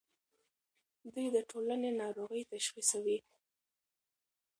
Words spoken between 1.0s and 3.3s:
دوی د ټولنې ناروغۍ تشخیصوي.